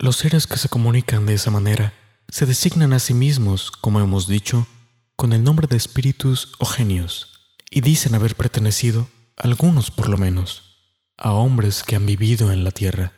Los 0.00 0.14
seres 0.14 0.46
que 0.46 0.58
se 0.58 0.68
comunican 0.68 1.26
de 1.26 1.34
esa 1.34 1.50
manera 1.50 1.92
se 2.28 2.46
designan 2.46 2.92
a 2.92 3.00
sí 3.00 3.14
mismos, 3.14 3.72
como 3.72 3.98
hemos 3.98 4.28
dicho, 4.28 4.68
con 5.16 5.32
el 5.32 5.42
nombre 5.42 5.66
de 5.66 5.76
espíritus 5.76 6.52
o 6.60 6.66
genios, 6.66 7.40
y 7.68 7.80
dicen 7.80 8.14
haber 8.14 8.36
pertenecido, 8.36 9.08
algunos 9.36 9.90
por 9.90 10.08
lo 10.08 10.16
menos, 10.16 10.92
a 11.16 11.32
hombres 11.32 11.82
que 11.82 11.96
han 11.96 12.06
vivido 12.06 12.52
en 12.52 12.62
la 12.62 12.70
tierra. 12.70 13.12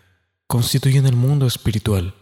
Constituyen 0.46 1.04
el 1.06 1.16
mundo 1.16 1.46
espiritual, 1.46 2.14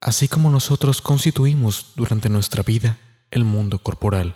así 0.00 0.26
como 0.26 0.50
nosotros 0.50 1.00
constituimos 1.00 1.92
durante 1.94 2.28
nuestra 2.28 2.64
vida 2.64 2.98
el 3.30 3.44
mundo 3.44 3.78
corporal. 3.78 4.34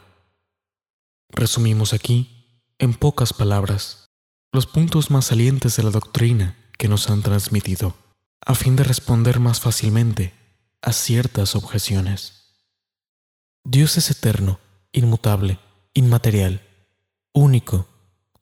Resumimos 1.31 1.93
aquí, 1.95 2.63
en 2.79 2.95
pocas 2.95 3.33
palabras, 3.33 4.09
los 4.53 4.67
puntos 4.67 5.11
más 5.11 5.25
salientes 5.25 5.75
de 5.75 5.83
la 5.83 5.91
doctrina 5.91 6.57
que 6.79 6.87
nos 6.87 7.11
han 7.11 7.23
transmitido, 7.23 7.97
a 8.47 8.55
fin 8.55 8.77
de 8.77 8.85
responder 8.85 9.41
más 9.41 9.61
fácilmente 9.61 10.35
a 10.83 10.93
ciertas 10.93 11.57
objeciones. 11.57 12.45
Dios 13.65 13.97
es 13.97 14.11
eterno, 14.11 14.61
inmutable, 14.93 15.59
inmaterial, 15.95 16.61
único, 17.33 17.89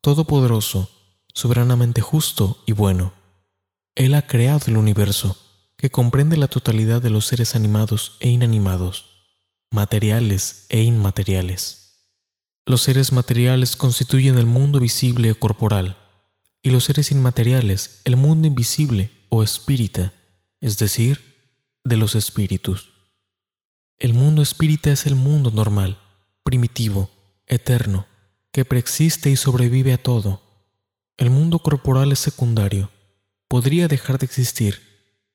todopoderoso, 0.01 0.91
soberanamente 1.33 2.01
justo 2.01 2.63
y 2.67 2.73
bueno. 2.73 3.13
Él 3.95 4.15
ha 4.15 4.27
creado 4.27 4.63
el 4.67 4.77
universo, 4.77 5.39
que 5.77 5.91
comprende 5.91 6.37
la 6.37 6.49
totalidad 6.49 7.01
de 7.01 7.11
los 7.11 7.27
seres 7.27 7.55
animados 7.55 8.17
e 8.21 8.29
inanimados, 8.29 9.29
materiales 9.71 10.67
e 10.69 10.83
inmateriales. 10.83 12.09
Los 12.67 12.83
seres 12.83 13.13
materiales 13.13 13.77
constituyen 13.77 14.39
el 14.39 14.47
mundo 14.47 14.81
visible 14.81 15.31
o 15.31 15.39
corporal, 15.39 15.97
y 16.63 16.71
los 16.71 16.85
seres 16.85 17.11
inmateriales 17.11 18.01
el 18.05 18.17
mundo 18.17 18.47
invisible 18.49 19.22
o 19.35 19.43
espírita, 19.43 20.13
es 20.61 20.77
decir, 20.77 21.19
de 21.85 21.97
los 21.97 22.15
espíritus. 22.15 22.91
El 23.99 24.13
mundo 24.13 24.43
espírita 24.43 24.93
es 24.93 25.07
el 25.07 25.15
mundo 25.15 25.51
normal, 25.51 25.99
primitivo, 26.43 27.09
eterno, 27.47 28.07
que 28.53 28.67
preexiste 28.67 29.31
y 29.31 29.37
sobrevive 29.37 29.95
a 29.95 29.97
todo. 30.03 30.43
El 31.17 31.31
mundo 31.31 31.61
corporal 31.61 32.13
es 32.13 32.19
secundario, 32.19 32.91
podría 33.49 33.89
dejar 33.89 34.19
de 34.19 34.27
existir 34.27 34.83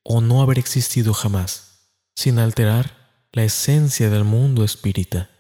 o 0.04 0.22
no 0.22 0.44
haber 0.44 0.60
existido 0.60 1.12
jamás, 1.16 1.90
sin 2.16 2.38
alterar 2.38 2.96
la 3.32 3.46
esencia 3.46 4.12
del 4.12 4.26
mundo 4.26 4.64
espírita. 4.64 5.32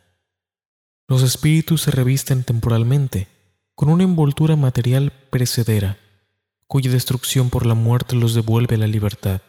Los 1.08 1.22
espíritus 1.22 1.84
se 1.84 1.92
revisten 1.92 2.44
temporalmente 2.44 3.28
con 3.76 3.90
una 3.90 4.04
envoltura 4.04 4.56
material 4.56 5.12
precedera, 5.30 6.00
cuya 6.68 6.92
destrucción 6.92 7.50
por 7.50 7.66
la 7.66 7.74
muerte 7.74 8.16
los 8.16 8.34
devuelve 8.34 8.78
la 8.78 8.88
libertad. 8.88 9.42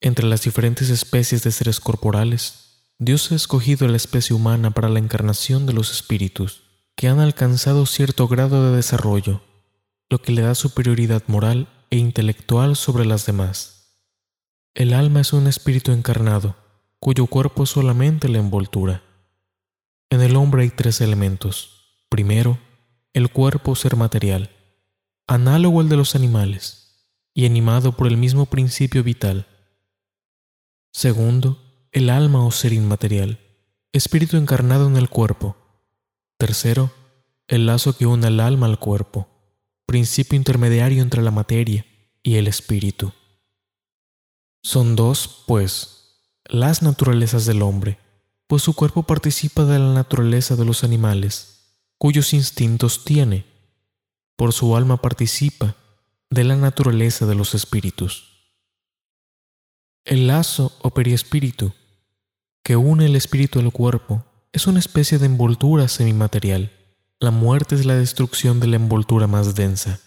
Entre 0.00 0.26
las 0.26 0.42
diferentes 0.42 0.90
especies 0.90 1.42
de 1.42 1.50
seres 1.50 1.80
corporales, 1.80 2.64
Dios 2.98 3.32
ha 3.32 3.34
escogido 3.34 3.88
la 3.88 3.96
especie 3.96 4.36
humana 4.36 4.70
para 4.70 4.88
la 4.88 4.98
encarnación 4.98 5.66
de 5.66 5.72
los 5.72 5.90
espíritus, 5.90 6.62
que 6.96 7.08
han 7.08 7.18
alcanzado 7.18 7.86
cierto 7.86 8.28
grado 8.28 8.70
de 8.70 8.76
desarrollo, 8.76 9.40
lo 10.08 10.20
que 10.20 10.32
le 10.32 10.42
da 10.42 10.54
superioridad 10.54 11.22
moral 11.26 11.68
e 11.90 11.96
intelectual 11.96 12.76
sobre 12.76 13.04
las 13.04 13.26
demás. 13.26 14.00
El 14.74 14.92
alma 14.92 15.20
es 15.20 15.32
un 15.32 15.46
espíritu 15.46 15.92
encarnado, 15.92 16.56
cuyo 17.00 17.26
cuerpo 17.26 17.64
es 17.64 17.70
solamente 17.70 18.28
la 18.28 18.38
envoltura. 18.38 19.02
En 20.10 20.20
el 20.20 20.36
hombre 20.36 20.62
hay 20.62 20.70
tres 20.70 21.00
elementos. 21.00 22.04
Primero, 22.08 22.58
el 23.12 23.30
cuerpo 23.30 23.74
ser 23.74 23.96
material, 23.96 24.50
análogo 25.26 25.80
al 25.80 25.88
de 25.88 25.96
los 25.96 26.14
animales, 26.14 27.08
y 27.34 27.46
animado 27.46 27.96
por 27.96 28.06
el 28.06 28.16
mismo 28.16 28.46
principio 28.46 29.02
vital. 29.02 29.46
Segundo, 30.92 31.60
el 31.92 32.10
alma 32.10 32.44
o 32.44 32.50
ser 32.50 32.72
inmaterial, 32.72 33.40
espíritu 33.92 34.36
encarnado 34.36 34.86
en 34.86 34.96
el 34.96 35.08
cuerpo. 35.08 35.56
Tercero, 36.36 36.92
el 37.48 37.66
lazo 37.66 37.96
que 37.96 38.06
une 38.06 38.28
el 38.28 38.40
alma 38.40 38.66
al 38.66 38.78
cuerpo, 38.78 39.28
principio 39.86 40.36
intermediario 40.36 41.02
entre 41.02 41.22
la 41.22 41.30
materia 41.30 41.84
y 42.22 42.36
el 42.36 42.46
espíritu. 42.46 43.12
Son 44.62 44.96
dos, 44.96 45.44
pues, 45.46 46.20
las 46.44 46.82
naturalezas 46.82 47.46
del 47.46 47.62
hombre, 47.62 47.98
pues 48.46 48.62
su 48.62 48.74
cuerpo 48.74 49.02
participa 49.02 49.64
de 49.64 49.78
la 49.78 49.92
naturaleza 49.92 50.56
de 50.56 50.64
los 50.64 50.84
animales, 50.84 51.78
cuyos 51.98 52.32
instintos 52.32 53.04
tiene. 53.04 53.53
Por 54.36 54.52
su 54.52 54.76
alma 54.76 54.96
participa 54.96 55.76
de 56.28 56.42
la 56.42 56.56
naturaleza 56.56 57.24
de 57.26 57.36
los 57.36 57.54
espíritus. 57.54 58.50
El 60.04 60.26
lazo 60.26 60.76
o 60.82 60.90
periespíritu, 60.90 61.72
que 62.64 62.76
une 62.76 63.06
el 63.06 63.14
espíritu 63.14 63.60
al 63.60 63.70
cuerpo, 63.72 64.24
es 64.52 64.66
una 64.66 64.80
especie 64.80 65.18
de 65.18 65.26
envoltura 65.26 65.86
semimaterial. 65.86 66.72
La 67.20 67.30
muerte 67.30 67.76
es 67.76 67.86
la 67.86 67.94
destrucción 67.94 68.58
de 68.58 68.66
la 68.66 68.76
envoltura 68.76 69.28
más 69.28 69.54
densa. 69.54 70.00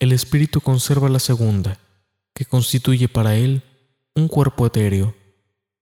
El 0.00 0.10
espíritu 0.10 0.60
conserva 0.60 1.08
la 1.08 1.20
segunda, 1.20 1.78
que 2.34 2.44
constituye 2.44 3.08
para 3.08 3.36
él 3.36 3.62
un 4.16 4.26
cuerpo 4.26 4.66
etéreo, 4.66 5.14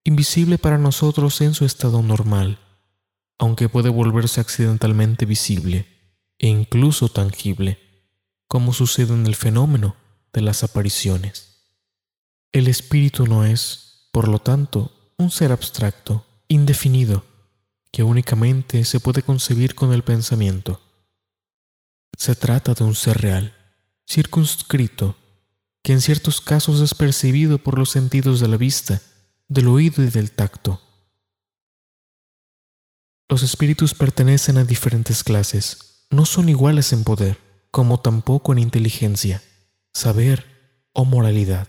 invisible 0.05 0.59
para 0.59 0.77
nosotros 0.77 1.41
en 1.41 1.55
su 1.55 1.65
estado 1.65 2.03
normal, 2.03 2.59
aunque 3.39 3.71
puede 3.71 3.89
volverse 3.89 4.41
accidentalmente 4.41 5.25
visible 5.25 6.00
e 6.41 6.49
incluso 6.49 7.11
tangible, 7.11 7.79
como 8.49 8.73
sucede 8.73 9.13
en 9.13 9.27
el 9.27 9.37
fenómeno 9.37 9.95
de 10.33 10.41
las 10.41 10.65
apariciones. 10.65 11.69
El 12.51 12.67
espíritu 12.67 13.27
no 13.27 13.45
es, 13.45 14.09
por 14.11 14.27
lo 14.27 14.39
tanto, 14.39 15.13
un 15.19 15.31
ser 15.31 15.53
abstracto, 15.53 16.27
indefinido, 16.49 17.25
que 17.93 18.03
únicamente 18.03 18.85
se 18.87 19.01
puede 19.01 19.23
concebir 19.23 19.75
con 19.75 19.93
el 19.93 20.03
pensamiento. 20.03 20.81
Se 22.17 22.35
trata 22.35 22.73
de 22.73 22.85
un 22.85 22.95
ser 22.95 23.19
real, 23.19 23.55
circunscrito, 24.09 25.17
que 25.83 25.93
en 25.93 26.01
ciertos 26.01 26.41
casos 26.41 26.81
es 26.81 26.95
percibido 26.95 27.59
por 27.59 27.79
los 27.79 27.91
sentidos 27.91 28.41
de 28.41 28.49
la 28.49 28.57
vista, 28.57 29.03
del 29.47 29.69
oído 29.69 30.03
y 30.03 30.09
del 30.09 30.31
tacto. 30.31 30.81
Los 33.29 33.43
espíritus 33.43 33.95
pertenecen 33.95 34.57
a 34.57 34.65
diferentes 34.65 35.23
clases, 35.23 35.90
no 36.11 36.27
son 36.27 36.49
iguales 36.49 36.93
en 36.93 37.05
poder, 37.05 37.39
como 37.71 38.01
tampoco 38.01 38.53
en 38.53 38.59
inteligencia, 38.59 39.43
saber 39.95 40.45
o 40.93 41.05
moralidad. 41.05 41.69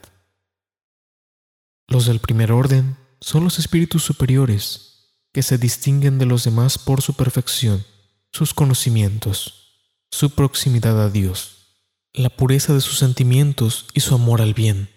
Los 1.88 2.08
del 2.08 2.20
primer 2.20 2.52
orden 2.52 2.98
son 3.20 3.44
los 3.44 3.60
espíritus 3.60 4.04
superiores, 4.04 4.92
que 5.32 5.44
se 5.44 5.58
distinguen 5.58 6.18
de 6.18 6.26
los 6.26 6.44
demás 6.44 6.78
por 6.78 7.02
su 7.02 7.14
perfección, 7.14 7.86
sus 8.32 8.54
conocimientos, 8.54 9.62
su 10.10 10.32
proximidad 10.32 11.02
a 11.02 11.10
Dios, 11.10 11.78
la 12.14 12.30
pureza 12.30 12.74
de 12.74 12.82
sus 12.82 12.98
sentimientos 12.98 13.86
y 13.94 14.02
su 14.02 14.16
amor 14.16 14.42
al 14.42 14.54
bien. 14.54 14.90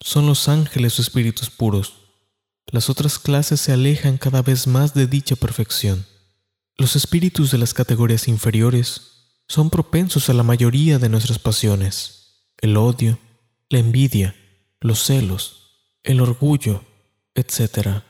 Son 0.00 0.26
los 0.26 0.48
ángeles 0.48 0.98
o 0.98 1.02
espíritus 1.02 1.50
puros. 1.50 1.94
Las 2.66 2.88
otras 2.88 3.18
clases 3.18 3.60
se 3.60 3.72
alejan 3.72 4.16
cada 4.16 4.42
vez 4.42 4.66
más 4.66 4.94
de 4.94 5.06
dicha 5.06 5.36
perfección. 5.36 6.06
Los 6.82 6.96
espíritus 6.96 7.52
de 7.52 7.58
las 7.58 7.74
categorías 7.74 8.26
inferiores 8.26 9.28
son 9.46 9.70
propensos 9.70 10.28
a 10.28 10.32
la 10.32 10.42
mayoría 10.42 10.98
de 10.98 11.08
nuestras 11.08 11.38
pasiones, 11.38 12.48
el 12.58 12.76
odio, 12.76 13.20
la 13.70 13.78
envidia, 13.78 14.34
los 14.80 15.04
celos, 15.04 15.76
el 16.02 16.20
orgullo, 16.20 16.82
etc., 17.36 18.02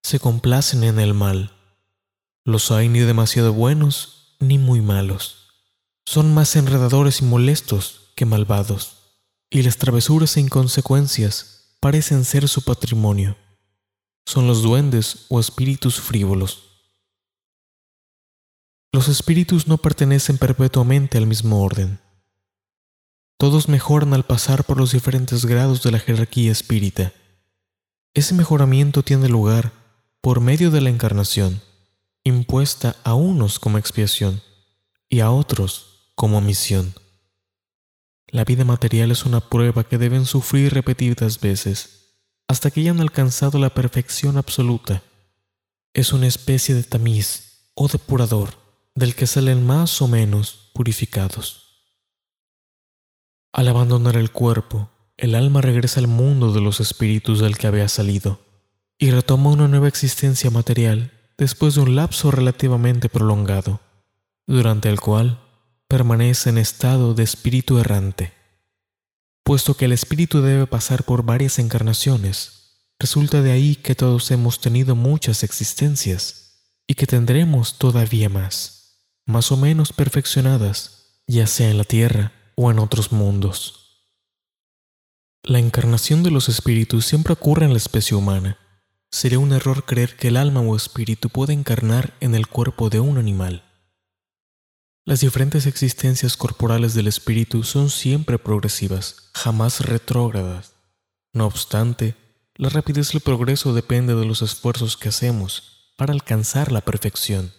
se 0.00 0.20
complacen 0.20 0.84
en 0.84 1.00
el 1.00 1.12
mal. 1.12 1.56
Los 2.44 2.70
hay 2.70 2.88
ni 2.88 3.00
demasiado 3.00 3.52
buenos 3.52 4.36
ni 4.38 4.58
muy 4.58 4.80
malos. 4.80 5.48
Son 6.06 6.32
más 6.32 6.54
enredadores 6.54 7.20
y 7.20 7.24
molestos 7.24 8.12
que 8.14 8.26
malvados, 8.26 8.98
y 9.50 9.62
las 9.62 9.76
travesuras 9.76 10.36
e 10.36 10.40
inconsecuencias 10.40 11.74
parecen 11.80 12.24
ser 12.24 12.48
su 12.48 12.62
patrimonio. 12.62 13.36
Son 14.24 14.46
los 14.46 14.62
duendes 14.62 15.26
o 15.28 15.40
espíritus 15.40 16.00
frívolos. 16.00 16.67
Los 18.90 19.08
espíritus 19.08 19.66
no 19.66 19.76
pertenecen 19.76 20.38
perpetuamente 20.38 21.18
al 21.18 21.26
mismo 21.26 21.62
orden. 21.62 22.00
Todos 23.36 23.68
mejoran 23.68 24.14
al 24.14 24.24
pasar 24.24 24.64
por 24.64 24.78
los 24.78 24.92
diferentes 24.92 25.44
grados 25.44 25.82
de 25.82 25.92
la 25.92 25.98
jerarquía 25.98 26.50
espírita. 26.50 27.12
Ese 28.14 28.34
mejoramiento 28.34 29.02
tiene 29.02 29.28
lugar 29.28 29.72
por 30.22 30.40
medio 30.40 30.70
de 30.70 30.80
la 30.80 30.88
encarnación, 30.88 31.60
impuesta 32.24 32.96
a 33.04 33.14
unos 33.14 33.58
como 33.58 33.76
expiación 33.76 34.42
y 35.10 35.20
a 35.20 35.30
otros 35.30 36.12
como 36.14 36.40
misión. 36.40 36.94
La 38.26 38.44
vida 38.44 38.64
material 38.64 39.10
es 39.10 39.26
una 39.26 39.40
prueba 39.40 39.84
que 39.84 39.98
deben 39.98 40.24
sufrir 40.24 40.72
repetidas 40.72 41.40
veces 41.40 42.16
hasta 42.48 42.70
que 42.70 42.80
hayan 42.80 43.00
alcanzado 43.00 43.58
la 43.58 43.74
perfección 43.74 44.38
absoluta. 44.38 45.02
Es 45.92 46.14
una 46.14 46.26
especie 46.26 46.74
de 46.74 46.82
tamiz 46.82 47.70
o 47.74 47.86
depurador 47.86 48.67
del 48.98 49.14
que 49.14 49.28
salen 49.28 49.64
más 49.64 50.02
o 50.02 50.08
menos 50.08 50.70
purificados. 50.74 51.84
Al 53.52 53.68
abandonar 53.68 54.16
el 54.16 54.32
cuerpo, 54.32 54.90
el 55.16 55.36
alma 55.36 55.60
regresa 55.60 56.00
al 56.00 56.08
mundo 56.08 56.52
de 56.52 56.60
los 56.60 56.80
espíritus 56.80 57.38
del 57.38 57.56
que 57.56 57.68
había 57.68 57.88
salido 57.88 58.40
y 58.98 59.12
retoma 59.12 59.50
una 59.50 59.68
nueva 59.68 59.86
existencia 59.86 60.50
material 60.50 61.12
después 61.36 61.76
de 61.76 61.82
un 61.82 61.94
lapso 61.94 62.32
relativamente 62.32 63.08
prolongado, 63.08 63.80
durante 64.48 64.88
el 64.88 64.98
cual 64.98 65.40
permanece 65.86 66.50
en 66.50 66.58
estado 66.58 67.14
de 67.14 67.22
espíritu 67.22 67.78
errante. 67.78 68.32
Puesto 69.44 69.74
que 69.74 69.84
el 69.84 69.92
espíritu 69.92 70.42
debe 70.42 70.66
pasar 70.66 71.04
por 71.04 71.22
varias 71.22 71.60
encarnaciones, 71.60 72.80
resulta 72.98 73.42
de 73.42 73.52
ahí 73.52 73.76
que 73.76 73.94
todos 73.94 74.28
hemos 74.32 74.60
tenido 74.60 74.96
muchas 74.96 75.44
existencias 75.44 76.64
y 76.88 76.94
que 76.94 77.06
tendremos 77.06 77.78
todavía 77.78 78.28
más, 78.28 78.77
más 79.28 79.52
o 79.52 79.58
menos 79.58 79.92
perfeccionadas, 79.92 81.20
ya 81.26 81.46
sea 81.46 81.70
en 81.70 81.76
la 81.76 81.84
tierra 81.84 82.32
o 82.56 82.70
en 82.70 82.78
otros 82.78 83.12
mundos. 83.12 84.08
La 85.42 85.58
encarnación 85.58 86.22
de 86.22 86.30
los 86.30 86.48
espíritus 86.48 87.04
siempre 87.04 87.34
ocurre 87.34 87.66
en 87.66 87.72
la 87.72 87.76
especie 87.76 88.16
humana. 88.16 88.56
Sería 89.10 89.38
un 89.38 89.52
error 89.52 89.84
creer 89.84 90.16
que 90.16 90.28
el 90.28 90.38
alma 90.38 90.62
o 90.62 90.74
espíritu 90.74 91.28
puede 91.28 91.52
encarnar 91.52 92.16
en 92.20 92.34
el 92.34 92.46
cuerpo 92.46 92.88
de 92.88 93.00
un 93.00 93.18
animal. 93.18 93.64
Las 95.04 95.20
diferentes 95.20 95.66
existencias 95.66 96.38
corporales 96.38 96.94
del 96.94 97.06
espíritu 97.06 97.64
son 97.64 97.90
siempre 97.90 98.38
progresivas, 98.38 99.30
jamás 99.34 99.80
retrógradas. 99.80 100.72
No 101.34 101.44
obstante, 101.44 102.14
la 102.54 102.70
rapidez 102.70 103.12
del 103.12 103.20
progreso 103.20 103.74
depende 103.74 104.14
de 104.14 104.24
los 104.24 104.40
esfuerzos 104.40 104.96
que 104.96 105.10
hacemos 105.10 105.92
para 105.98 106.14
alcanzar 106.14 106.72
la 106.72 106.80
perfección. 106.80 107.52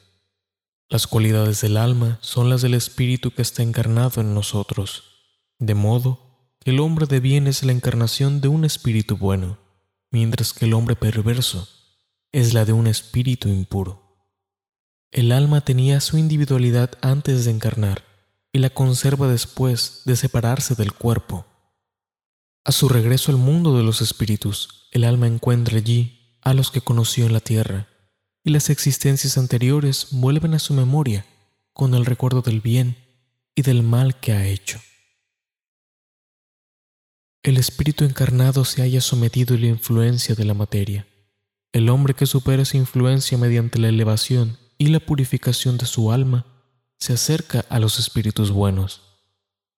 Las 0.92 1.06
cualidades 1.06 1.62
del 1.62 1.78
alma 1.78 2.18
son 2.22 2.50
las 2.50 2.64
del 2.64 2.74
espíritu 2.74 3.30
que 3.30 3.44
está 3.44 3.62
encarnado 3.62 4.22
en 4.22 4.34
nosotros, 4.34 5.04
de 5.60 5.76
modo 5.76 6.56
que 6.60 6.72
el 6.72 6.80
hombre 6.80 7.06
de 7.06 7.20
bien 7.20 7.46
es 7.46 7.62
la 7.62 7.74
encarnación 7.74 8.42
de 8.42 8.48
un 8.48 8.66
espíritu 8.66 9.16
bueno, 9.16 9.60
mientras 10.10 10.52
que 10.52 10.66
el 10.66 10.74
hombre 10.74 10.96
perverso 10.96 11.70
es 12.32 12.56
la 12.56 12.66
de 12.66 12.74
un 12.74 12.88
espíritu 12.88 13.50
impuro. 13.50 14.26
El 15.12 15.32
alma 15.32 15.62
tenía 15.62 16.02
su 16.02 16.18
individualidad 16.18 16.92
antes 17.02 17.46
de 17.46 17.52
encarnar 17.52 18.04
y 18.52 18.58
la 18.58 18.72
conserva 18.72 19.28
después 19.28 20.02
de 20.06 20.16
separarse 20.16 20.74
del 20.74 20.94
cuerpo. 20.94 21.46
A 22.66 22.72
su 22.72 22.90
regreso 22.90 23.32
al 23.32 23.38
mundo 23.38 23.78
de 23.78 23.84
los 23.84 24.02
espíritus, 24.02 24.90
el 24.92 25.04
alma 25.04 25.28
encuentra 25.28 25.78
allí 25.78 26.40
a 26.42 26.56
los 26.56 26.72
que 26.72 26.82
conoció 26.82 27.28
en 27.28 27.34
la 27.34 27.42
tierra, 27.42 27.89
y 28.50 28.52
las 28.52 28.72
existencias 28.72 29.38
anteriores 29.38 30.08
vuelven 30.10 30.56
a 30.56 30.60
su 30.60 30.74
memoria 30.74 31.24
con 31.72 31.94
el 31.94 32.04
recuerdo 32.04 32.42
del 32.42 32.62
bien 32.62 32.98
y 33.54 33.62
del 33.62 33.84
mal 33.84 34.20
que 34.20 34.32
ha 34.32 34.48
hecho. 34.48 34.82
El 37.44 37.58
espíritu 37.58 38.06
encarnado 38.06 38.66
se 38.66 38.82
haya 38.82 39.02
sometido 39.02 39.56
a 39.56 39.60
la 39.60 39.68
influencia 39.68 40.34
de 40.34 40.46
la 40.46 40.56
materia. 40.56 41.06
El 41.74 41.90
hombre 41.90 42.16
que 42.16 42.26
supera 42.26 42.64
esa 42.64 42.78
influencia 42.78 43.38
mediante 43.38 43.78
la 43.78 43.90
elevación 43.90 44.58
y 44.80 44.88
la 44.88 45.00
purificación 45.00 45.78
de 45.78 45.86
su 45.86 46.12
alma, 46.12 46.48
se 46.98 47.14
acerca 47.14 47.68
a 47.70 47.78
los 47.78 48.00
espíritus 48.00 48.50
buenos, 48.50 49.02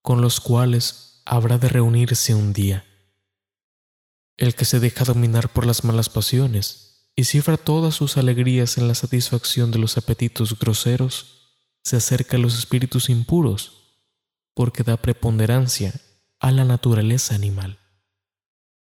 con 0.00 0.22
los 0.22 0.40
cuales 0.40 1.20
habrá 1.26 1.58
de 1.58 1.68
reunirse 1.68 2.34
un 2.34 2.54
día. 2.54 2.86
El 4.38 4.54
que 4.54 4.64
se 4.64 4.80
deja 4.80 5.04
dominar 5.04 5.50
por 5.50 5.66
las 5.66 5.84
malas 5.84 6.08
pasiones 6.08 6.91
y 7.14 7.24
cifra 7.24 7.56
todas 7.56 7.94
sus 7.94 8.16
alegrías 8.16 8.78
en 8.78 8.88
la 8.88 8.94
satisfacción 8.94 9.70
de 9.70 9.78
los 9.78 9.96
apetitos 9.96 10.58
groseros, 10.58 11.58
se 11.82 11.96
acerca 11.96 12.36
a 12.36 12.40
los 12.40 12.56
espíritus 12.56 13.08
impuros, 13.08 13.72
porque 14.54 14.82
da 14.82 14.96
preponderancia 14.96 16.00
a 16.40 16.50
la 16.50 16.64
naturaleza 16.64 17.34
animal. 17.34 17.78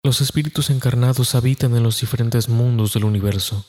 Los 0.02 0.20
espíritus 0.20 0.70
encarnados 0.70 1.34
habitan 1.34 1.76
en 1.76 1.82
los 1.82 2.00
diferentes 2.00 2.48
mundos 2.48 2.92
del 2.94 3.04
universo 3.04 3.66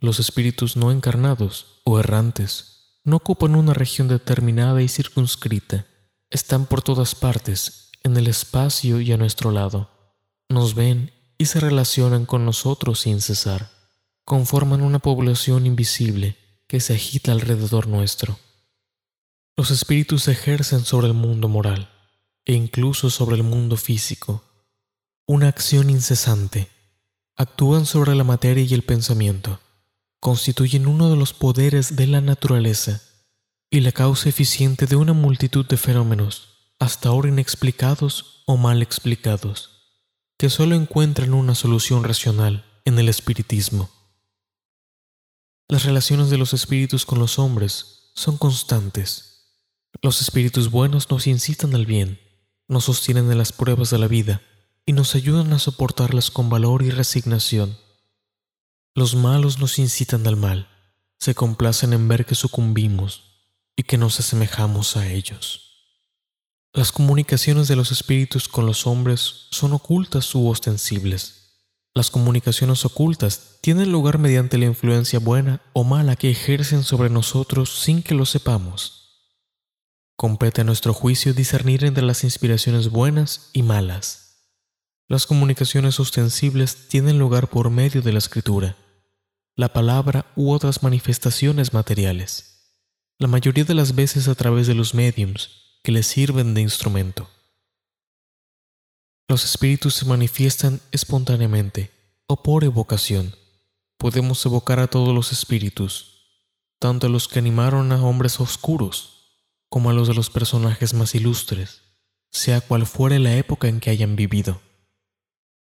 los 0.00 0.18
espíritus 0.18 0.78
no 0.78 0.90
encarnados 0.92 1.82
o 1.84 2.00
errantes 2.00 3.00
no 3.04 3.16
ocupan 3.16 3.54
una 3.54 3.74
región 3.74 4.08
determinada 4.08 4.80
y 4.80 4.88
circunscrita. 4.88 5.86
Están 6.30 6.64
por 6.64 6.80
todas 6.80 7.14
partes, 7.14 7.90
en 8.02 8.16
el 8.16 8.26
espacio 8.26 9.00
y 9.00 9.12
a 9.12 9.18
nuestro 9.18 9.50
lado. 9.50 9.90
Nos 10.48 10.74
ven 10.74 11.12
y 11.36 11.46
se 11.46 11.60
relacionan 11.60 12.24
con 12.24 12.46
nosotros 12.46 13.00
sin 13.00 13.20
cesar. 13.20 13.70
Conforman 14.30 14.80
una 14.82 15.00
población 15.00 15.66
invisible 15.66 16.36
que 16.68 16.78
se 16.78 16.94
agita 16.94 17.32
alrededor 17.32 17.88
nuestro. 17.88 18.38
Los 19.56 19.72
espíritus 19.72 20.28
ejercen 20.28 20.84
sobre 20.84 21.08
el 21.08 21.14
mundo 21.14 21.48
moral 21.48 21.90
e 22.44 22.52
incluso 22.52 23.10
sobre 23.10 23.34
el 23.34 23.42
mundo 23.42 23.76
físico 23.76 24.44
una 25.26 25.48
acción 25.48 25.90
incesante. 25.90 26.68
Actúan 27.36 27.86
sobre 27.86 28.14
la 28.14 28.22
materia 28.22 28.62
y 28.62 28.72
el 28.72 28.82
pensamiento 28.82 29.58
constituyen 30.20 30.86
uno 30.86 31.10
de 31.10 31.16
los 31.16 31.32
poderes 31.32 31.96
de 31.96 32.06
la 32.06 32.20
naturaleza 32.20 33.02
y 33.68 33.80
la 33.80 33.90
causa 33.90 34.28
eficiente 34.28 34.86
de 34.86 34.94
una 34.94 35.12
multitud 35.12 35.66
de 35.66 35.76
fenómenos, 35.76 36.76
hasta 36.78 37.08
ahora 37.08 37.30
inexplicados 37.30 38.44
o 38.46 38.56
mal 38.56 38.80
explicados, 38.80 39.90
que 40.38 40.50
solo 40.50 40.76
encuentran 40.76 41.34
una 41.34 41.56
solución 41.56 42.04
racional 42.04 42.64
en 42.84 42.96
el 43.00 43.08
espiritismo. 43.08 43.90
Las 45.70 45.84
relaciones 45.84 46.30
de 46.30 46.36
los 46.36 46.52
espíritus 46.52 47.06
con 47.06 47.20
los 47.20 47.38
hombres 47.38 48.10
son 48.14 48.36
constantes. 48.36 49.54
Los 50.02 50.20
espíritus 50.20 50.68
buenos 50.68 51.08
nos 51.10 51.28
incitan 51.28 51.76
al 51.76 51.86
bien, 51.86 52.18
nos 52.66 52.86
sostienen 52.86 53.30
en 53.30 53.38
las 53.38 53.52
pruebas 53.52 53.88
de 53.90 53.98
la 53.98 54.08
vida 54.08 54.42
y 54.84 54.94
nos 54.94 55.14
ayudan 55.14 55.52
a 55.52 55.60
soportarlas 55.60 56.32
con 56.32 56.50
valor 56.50 56.82
y 56.82 56.90
resignación. 56.90 57.78
Los 58.96 59.14
malos 59.14 59.60
nos 59.60 59.78
incitan 59.78 60.26
al 60.26 60.34
mal, 60.34 60.68
se 61.20 61.36
complacen 61.36 61.92
en 61.92 62.08
ver 62.08 62.26
que 62.26 62.34
sucumbimos 62.34 63.22
y 63.76 63.84
que 63.84 63.96
nos 63.96 64.18
asemejamos 64.18 64.96
a 64.96 65.06
ellos. 65.06 65.86
Las 66.72 66.90
comunicaciones 66.90 67.68
de 67.68 67.76
los 67.76 67.92
espíritus 67.92 68.48
con 68.48 68.66
los 68.66 68.88
hombres 68.88 69.46
son 69.52 69.72
ocultas 69.72 70.34
u 70.34 70.48
ostensibles. 70.48 71.39
Las 71.94 72.10
comunicaciones 72.10 72.84
ocultas 72.84 73.58
tienen 73.60 73.90
lugar 73.92 74.18
mediante 74.18 74.58
la 74.58 74.66
influencia 74.66 75.18
buena 75.18 75.62
o 75.72 75.84
mala 75.84 76.16
que 76.16 76.30
ejercen 76.30 76.84
sobre 76.84 77.10
nosotros 77.10 77.80
sin 77.80 78.02
que 78.02 78.14
lo 78.14 78.26
sepamos. 78.26 78.96
Compete 80.16 80.60
a 80.60 80.64
nuestro 80.64 80.94
juicio 80.94 81.34
discernir 81.34 81.84
entre 81.84 82.04
las 82.04 82.24
inspiraciones 82.24 82.90
buenas 82.90 83.50
y 83.52 83.62
malas 83.62 84.30
las 85.10 85.26
comunicaciones 85.26 85.98
ostensibles 85.98 86.86
tienen 86.86 87.18
lugar 87.18 87.48
por 87.48 87.68
medio 87.68 88.00
de 88.00 88.12
la 88.12 88.20
escritura, 88.20 88.76
la 89.56 89.72
palabra 89.72 90.26
u 90.36 90.52
otras 90.52 90.84
manifestaciones 90.84 91.72
materiales, 91.72 92.76
la 93.18 93.26
mayoría 93.26 93.64
de 93.64 93.74
las 93.74 93.96
veces 93.96 94.28
a 94.28 94.36
través 94.36 94.68
de 94.68 94.74
los 94.76 94.94
mediums 94.94 95.80
que 95.82 95.90
les 95.90 96.06
sirven 96.06 96.54
de 96.54 96.60
instrumento. 96.60 97.28
Los 99.30 99.44
espíritus 99.44 99.94
se 99.94 100.06
manifiestan 100.06 100.80
espontáneamente 100.90 101.92
o 102.26 102.42
por 102.42 102.64
evocación. 102.64 103.36
Podemos 103.96 104.44
evocar 104.44 104.80
a 104.80 104.88
todos 104.88 105.14
los 105.14 105.30
espíritus, 105.30 106.24
tanto 106.80 107.06
a 107.06 107.10
los 107.10 107.28
que 107.28 107.38
animaron 107.38 107.92
a 107.92 108.04
hombres 108.04 108.40
oscuros 108.40 109.36
como 109.68 109.88
a 109.88 109.92
los 109.92 110.08
de 110.08 110.14
los 110.14 110.30
personajes 110.30 110.94
más 110.94 111.14
ilustres, 111.14 111.82
sea 112.32 112.60
cual 112.60 112.86
fuere 112.86 113.20
la 113.20 113.36
época 113.36 113.68
en 113.68 113.78
que 113.78 113.90
hayan 113.90 114.16
vivido 114.16 114.60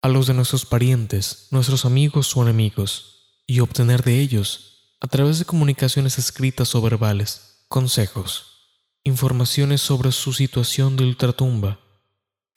a 0.02 0.08
los 0.08 0.28
de 0.28 0.34
nuestros 0.34 0.64
parientes, 0.64 1.48
nuestros 1.50 1.84
amigos 1.84 2.36
o 2.36 2.42
enemigos, 2.44 3.42
y 3.44 3.58
obtener 3.58 4.04
de 4.04 4.20
ellos, 4.20 4.94
a 5.00 5.08
través 5.08 5.40
de 5.40 5.46
comunicaciones 5.46 6.16
escritas 6.16 6.76
o 6.76 6.80
verbales, 6.80 7.64
consejos, 7.66 8.68
informaciones 9.02 9.80
sobre 9.80 10.12
su 10.12 10.32
situación 10.32 10.96
de 10.96 11.02
ultratumba, 11.02 11.87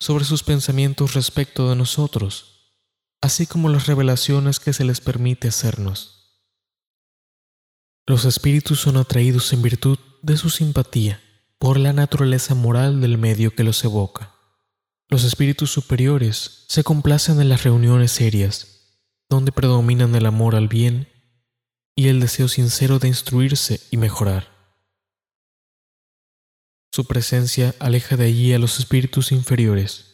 sobre 0.02 0.24
sus 0.24 0.42
pensamientos 0.42 1.14
respecto 1.14 1.70
de 1.70 1.76
nosotros, 1.76 2.74
así 3.20 3.46
como 3.46 3.68
las 3.68 3.86
revelaciones 3.86 4.58
que 4.58 4.72
se 4.72 4.84
les 4.84 5.00
permite 5.00 5.46
hacernos. 5.46 6.42
Los 8.04 8.24
espíritus 8.24 8.80
son 8.80 8.96
atraídos 8.96 9.52
en 9.52 9.62
virtud 9.62 10.00
de 10.22 10.36
su 10.36 10.50
simpatía 10.50 11.22
por 11.60 11.78
la 11.78 11.92
naturaleza 11.92 12.56
moral 12.56 13.00
del 13.00 13.16
medio 13.16 13.54
que 13.54 13.62
los 13.62 13.84
evoca. 13.84 14.34
Los 15.08 15.22
espíritus 15.22 15.70
superiores 15.70 16.64
se 16.66 16.82
complacen 16.82 17.40
en 17.40 17.48
las 17.48 17.62
reuniones 17.62 18.10
serias, 18.10 18.98
donde 19.30 19.52
predominan 19.52 20.16
el 20.16 20.26
amor 20.26 20.56
al 20.56 20.66
bien 20.66 21.12
y 21.94 22.08
el 22.08 22.18
deseo 22.18 22.48
sincero 22.48 22.98
de 22.98 23.06
instruirse 23.06 23.80
y 23.92 23.98
mejorar. 23.98 24.51
Su 26.92 27.06
presencia 27.06 27.74
aleja 27.80 28.16
de 28.16 28.26
allí 28.26 28.52
a 28.52 28.58
los 28.58 28.78
espíritus 28.78 29.32
inferiores. 29.32 30.04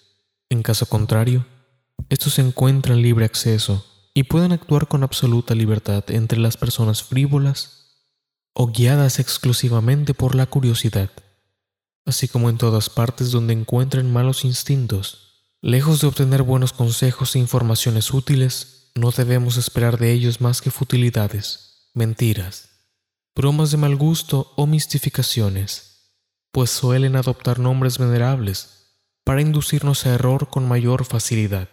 En 0.48 0.62
caso 0.62 0.86
contrario, 0.86 1.46
estos 2.08 2.38
encuentran 2.38 3.02
libre 3.02 3.24
acceso 3.24 3.84
y 4.14 4.22
pueden 4.22 4.52
actuar 4.52 4.88
con 4.88 5.02
absoluta 5.02 5.54
libertad 5.54 6.04
entre 6.08 6.38
las 6.38 6.56
personas 6.56 7.02
frívolas 7.02 7.96
o 8.54 8.68
guiadas 8.68 9.18
exclusivamente 9.18 10.14
por 10.14 10.34
la 10.34 10.46
curiosidad 10.46 11.10
así 12.08 12.26
como 12.26 12.48
en 12.48 12.56
todas 12.56 12.88
partes 12.88 13.30
donde 13.30 13.52
encuentren 13.52 14.10
malos 14.10 14.44
instintos 14.44 15.44
lejos 15.60 16.00
de 16.00 16.06
obtener 16.06 16.42
buenos 16.42 16.72
consejos 16.72 17.34
e 17.34 17.38
informaciones 17.40 18.14
útiles, 18.14 18.90
no 18.94 19.10
debemos 19.10 19.56
esperar 19.56 19.98
de 19.98 20.12
ellos 20.12 20.40
más 20.40 20.62
que 20.62 20.70
futilidades, 20.70 21.90
mentiras, 21.94 22.68
bromas 23.34 23.72
de 23.72 23.76
mal 23.76 23.96
gusto 23.96 24.52
o 24.56 24.68
mistificaciones, 24.68 25.97
pues 26.58 26.70
suelen 26.70 27.14
adoptar 27.14 27.60
nombres 27.60 27.98
venerables 27.98 28.96
para 29.22 29.40
inducirnos 29.40 30.04
a 30.04 30.14
error 30.14 30.50
con 30.50 30.66
mayor 30.66 31.04
facilidad. 31.04 31.68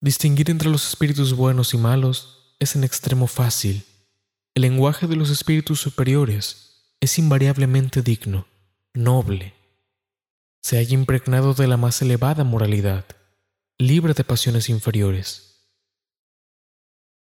Distinguir 0.00 0.50
entre 0.50 0.70
los 0.70 0.88
espíritus 0.88 1.34
buenos 1.34 1.74
y 1.74 1.76
malos 1.76 2.56
es 2.60 2.76
en 2.76 2.82
extremo 2.82 3.26
fácil. 3.26 3.84
El 4.54 4.62
lenguaje 4.62 5.06
de 5.06 5.16
los 5.16 5.28
espíritus 5.28 5.80
superiores 5.80 6.94
es 6.98 7.18
invariablemente 7.18 8.00
digno, 8.00 8.46
noble. 8.94 9.52
Se 10.62 10.78
haya 10.78 10.94
impregnado 10.94 11.52
de 11.52 11.66
la 11.66 11.76
más 11.76 12.00
elevada 12.00 12.42
moralidad, 12.42 13.04
libre 13.76 14.14
de 14.14 14.24
pasiones 14.24 14.70
inferiores. 14.70 15.68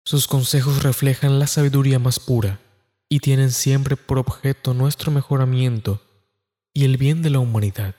Sus 0.05 0.27
consejos 0.27 0.81
reflejan 0.81 1.39
la 1.39 1.47
sabiduría 1.47 1.99
más 1.99 2.21
pura 2.21 2.61
y 3.09 3.19
tienen 3.19 3.51
siempre 3.51 3.97
por 3.97 4.19
objeto 4.19 4.75
nuestro 4.75 5.11
mejoramiento 5.11 6.01
y 6.73 6.85
el 6.85 6.97
bien 6.97 7.23
de 7.23 7.31
la 7.31 7.39
humanidad. 7.39 7.95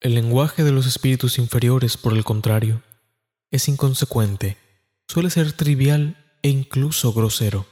El 0.00 0.16
lenguaje 0.16 0.64
de 0.64 0.72
los 0.72 0.86
espíritus 0.86 1.38
inferiores, 1.38 1.96
por 1.96 2.12
el 2.12 2.24
contrario, 2.24 2.82
es 3.50 3.68
inconsecuente, 3.68 4.58
suele 5.06 5.30
ser 5.30 5.52
trivial 5.52 6.38
e 6.42 6.50
incluso 6.50 7.12
grosero. 7.12 7.66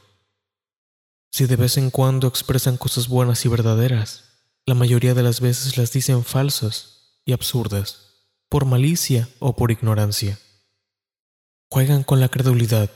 Si 1.33 1.47
de 1.47 1.57
vez 1.57 1.77
en 1.77 1.91
cuando 1.91 2.29
expresan 2.29 2.77
cosas 2.77 3.09
buenas 3.09 3.45
y 3.45 3.49
verdaderas, 3.49 4.25
la 4.65 4.75
mayoría 4.75 5.15
de 5.15 5.25
las 5.25 5.41
veces 5.41 5.77
las 5.77 5.93
dicen 5.93 6.25
falsas 6.25 7.21
y 7.25 7.33
absurdas, 7.33 8.13
por 8.49 8.65
malicia 8.65 9.29
o 9.41 9.57
por 9.57 9.73
ignorancia. 9.73 10.39
Juegan 11.69 12.05
con 12.05 12.21
la 12.21 12.29
credulidad 12.29 12.91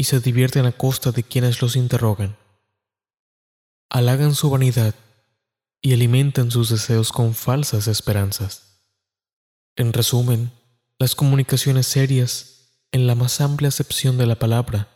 y 0.00 0.04
se 0.04 0.18
divierten 0.18 0.64
a 0.64 0.72
costa 0.72 1.12
de 1.12 1.22
quienes 1.22 1.60
los 1.60 1.76
interrogan. 1.76 2.34
Halagan 3.90 4.34
su 4.34 4.48
vanidad 4.48 4.94
y 5.82 5.92
alimentan 5.92 6.50
sus 6.50 6.70
deseos 6.70 7.12
con 7.12 7.34
falsas 7.34 7.86
esperanzas. 7.86 8.80
En 9.76 9.92
resumen, 9.92 10.52
las 10.98 11.14
comunicaciones 11.14 11.86
serias, 11.86 12.80
en 12.92 13.06
la 13.06 13.14
más 13.14 13.42
amplia 13.42 13.68
acepción 13.68 14.16
de 14.16 14.24
la 14.24 14.36
palabra, 14.36 14.88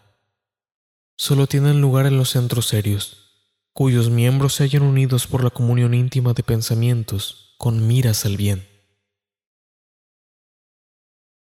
solo 1.19 1.47
tienen 1.47 1.83
lugar 1.83 2.07
en 2.07 2.17
los 2.17 2.31
centros 2.31 2.65
serios, 2.65 3.45
cuyos 3.75 4.09
miembros 4.09 4.55
se 4.55 4.65
hallan 4.65 4.85
unidos 4.85 5.27
por 5.27 5.45
la 5.45 5.51
comunión 5.51 5.93
íntima 5.93 6.33
de 6.33 6.45
pensamientos 6.45 7.57
con 7.59 7.87
miras 7.87 8.25
al 8.25 8.39
bien. 8.39 8.67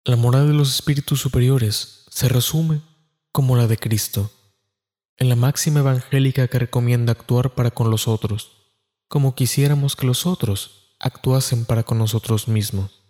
La 0.03 0.15
moral 0.15 0.47
de 0.47 0.55
los 0.55 0.73
espíritus 0.73 1.21
superiores 1.21 2.07
se 2.09 2.27
resume, 2.27 2.81
como 3.31 3.55
la 3.55 3.67
de 3.67 3.77
Cristo, 3.77 4.31
en 5.17 5.29
la 5.29 5.35
máxima 5.35 5.81
evangélica 5.81 6.47
que 6.47 6.59
recomienda 6.59 7.11
actuar 7.11 7.53
para 7.53 7.71
con 7.71 7.91
los 7.91 8.07
otros 8.07 8.61
como 9.11 9.35
quisiéramos 9.35 9.97
que 9.97 10.07
los 10.07 10.25
otros 10.25 10.95
actuasen 10.97 11.65
para 11.65 11.83
con 11.83 11.97
nosotros 11.97 12.47
mismos. 12.47 13.03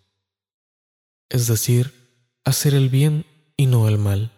Es 1.30 1.46
decir, 1.46 1.94
hacer 2.44 2.74
el 2.74 2.90
bien 2.90 3.28
y 3.56 3.68
no 3.68 3.88
el 3.88 4.00
mal. 4.00 4.32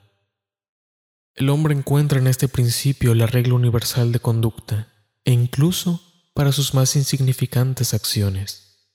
El 1.36 1.50
hombre 1.50 1.74
encuentra 1.74 2.20
en 2.20 2.28
este 2.28 2.50
principio 2.50 3.16
la 3.16 3.28
regla 3.28 3.54
universal 3.54 4.12
de 4.12 4.20
conducta 4.20 4.92
e 5.24 5.32
incluso 5.32 6.02
para 6.34 6.52
sus 6.52 6.74
más 6.74 6.98
insignificantes 6.98 7.94
acciones. 7.94 8.92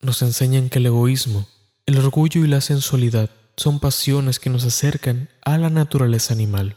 Nos 0.00 0.22
enseñan 0.22 0.70
que 0.70 0.78
el 0.78 0.86
egoísmo, 0.86 1.46
el 1.84 1.98
orgullo 1.98 2.42
y 2.42 2.48
la 2.48 2.62
sensualidad 2.62 3.28
son 3.56 3.80
pasiones 3.80 4.38
que 4.38 4.50
nos 4.50 4.64
acercan 4.64 5.28
a 5.42 5.58
la 5.58 5.70
naturaleza 5.70 6.34
animal 6.34 6.76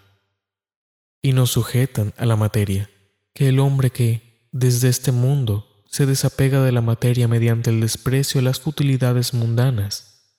y 1.21 1.33
nos 1.33 1.51
sujetan 1.51 2.13
a 2.17 2.25
la 2.25 2.35
materia 2.35 2.89
que 3.33 3.49
el 3.49 3.59
hombre 3.59 3.89
que, 3.89 4.47
desde 4.51 4.89
este 4.89 5.11
mundo, 5.11 5.83
se 5.89 6.05
desapega 6.05 6.63
de 6.63 6.71
la 6.71 6.81
materia 6.81 7.27
mediante 7.27 7.69
el 7.69 7.81
desprecio 7.81 8.39
a 8.39 8.43
las 8.43 8.59
futilidades 8.59 9.33
mundanas 9.33 10.35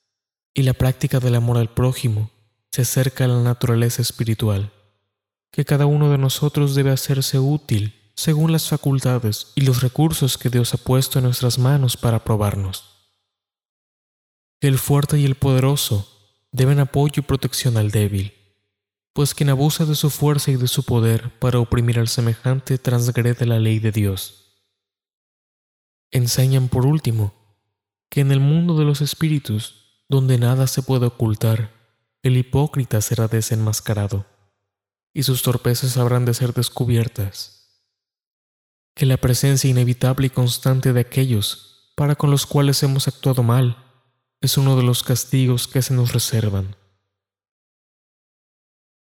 y 0.53 0.63
la 0.63 0.73
práctica 0.73 1.19
del 1.19 1.35
amor 1.35 1.57
al 1.57 1.73
prójimo, 1.73 2.31
se 2.71 2.83
acerca 2.83 3.25
a 3.25 3.27
la 3.27 3.41
naturaleza 3.41 4.01
espiritual, 4.01 4.71
que 5.51 5.65
cada 5.65 5.85
uno 5.85 6.11
de 6.11 6.17
nosotros 6.17 6.75
debe 6.75 6.91
hacerse 6.91 7.39
útil 7.39 7.95
según 8.15 8.51
las 8.51 8.67
facultades 8.67 9.53
y 9.55 9.61
los 9.61 9.81
recursos 9.81 10.37
que 10.37 10.49
Dios 10.49 10.73
ha 10.73 10.77
puesto 10.77 11.19
en 11.19 11.25
nuestras 11.25 11.57
manos 11.57 11.95
para 11.95 12.23
probarnos. 12.23 12.83
Que 14.59 14.67
el 14.67 14.77
fuerte 14.77 15.17
y 15.17 15.25
el 15.25 15.35
poderoso 15.35 16.18
deben 16.51 16.79
apoyo 16.79 17.21
y 17.21 17.21
protección 17.21 17.77
al 17.77 17.91
débil 17.91 18.33
pues 19.19 19.33
quien 19.33 19.49
abusa 19.49 19.85
de 19.85 19.95
su 19.95 20.09
fuerza 20.09 20.51
y 20.51 20.55
de 20.55 20.69
su 20.69 20.83
poder 20.83 21.37
para 21.39 21.59
oprimir 21.59 21.99
al 21.99 22.07
semejante 22.07 22.77
transgrede 22.77 23.45
la 23.45 23.59
ley 23.59 23.79
de 23.79 23.91
Dios. 23.91 24.63
Enseñan 26.11 26.69
por 26.69 26.85
último 26.85 27.33
que 28.09 28.21
en 28.21 28.31
el 28.31 28.39
mundo 28.39 28.77
de 28.77 28.85
los 28.85 29.01
espíritus, 29.01 30.03
donde 30.07 30.37
nada 30.37 30.67
se 30.67 30.81
puede 30.83 31.07
ocultar, 31.07 31.71
el 32.23 32.37
hipócrita 32.37 33.01
será 33.01 33.27
desenmascarado, 33.27 34.25
y 35.13 35.23
sus 35.23 35.43
torpezas 35.43 35.97
habrán 35.97 36.23
de 36.23 36.33
ser 36.33 36.53
descubiertas. 36.53 37.83
Que 38.95 39.05
la 39.05 39.17
presencia 39.17 39.69
inevitable 39.69 40.27
y 40.27 40.29
constante 40.29 40.93
de 40.93 41.01
aquellos 41.01 41.91
para 41.97 42.15
con 42.15 42.31
los 42.31 42.45
cuales 42.45 42.81
hemos 42.83 43.09
actuado 43.09 43.43
mal 43.43 43.88
es 44.41 44.57
uno 44.57 44.77
de 44.77 44.83
los 44.83 45.03
castigos 45.03 45.67
que 45.67 45.81
se 45.81 45.93
nos 45.93 46.13
reservan 46.13 46.75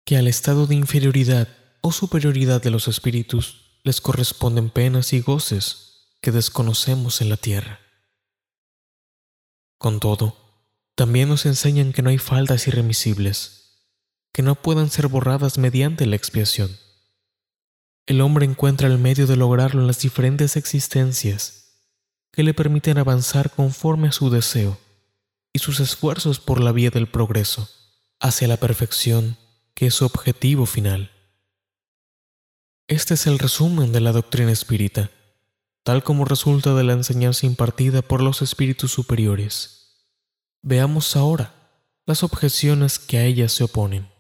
que 0.06 0.16
al 0.16 0.28
estado 0.28 0.68
de 0.68 0.76
inferioridad 0.76 1.49
o 1.80 1.90
superioridad 1.90 2.62
de 2.62 2.71
los 2.71 2.87
espíritus 2.87 3.80
les 3.83 4.00
corresponden 4.00 4.71
penas 4.71 5.12
y 5.12 5.21
goces 5.21 6.14
que 6.23 6.30
desconocemos 6.30 7.21
en 7.21 7.28
la 7.28 7.37
tierra. 7.37 7.80
Con 9.78 9.99
todo, 9.99 10.37
también 10.95 11.28
nos 11.28 11.45
enseñan 11.45 11.92
que 11.92 12.02
no 12.02 12.11
hay 12.11 12.18
faltas 12.18 12.68
irremisibles, 12.68 13.90
que 14.33 14.42
no 14.42 14.54
puedan 14.54 14.90
ser 14.90 15.09
borradas 15.09 15.59
mediante 15.59 16.06
la 16.06 16.14
expiación. 16.14 16.78
El 18.06 18.21
hombre 18.21 18.47
encuentra 18.47 18.87
el 18.87 18.99
medio 18.99 19.26
de 19.26 19.37
lograrlo 19.37 19.80
en 19.80 19.88
las 19.88 19.99
diferentes 19.99 20.56
existencias 20.56 21.83
que 22.30 22.45
le 22.45 22.54
permiten 22.54 22.99
avanzar 22.99 23.50
conforme 23.50 24.09
a 24.09 24.12
su 24.12 24.30
deseo 24.30 24.78
y 25.56 25.58
sus 25.58 25.80
esfuerzos 25.80 26.38
por 26.38 26.60
la 26.60 26.70
vía 26.70 26.90
del 26.90 27.08
progreso 27.08 27.70
hacia 28.20 28.46
la 28.46 28.58
perfección 28.58 29.38
que 29.75 29.86
es 29.86 29.94
su 29.94 30.04
objetivo 30.04 30.66
final. 30.66 31.10
Este 32.88 33.14
es 33.14 33.26
el 33.26 33.38
resumen 33.38 33.90
de 33.90 34.00
la 34.00 34.12
doctrina 34.12 34.52
espírita, 34.52 35.10
tal 35.82 36.02
como 36.04 36.26
resulta 36.26 36.75
de 36.75 36.84
la 36.84 36.92
enseñanza 36.92 37.46
impartida 37.46 38.02
por 38.02 38.20
los 38.20 38.42
espíritus 38.42 38.92
superiores. 38.92 40.12
Veamos 40.60 41.16
ahora 41.16 41.54
las 42.04 42.22
objeciones 42.22 42.98
que 42.98 43.16
a 43.16 43.25
ella 43.25 43.48
se 43.48 43.64
oponen. 43.64 44.10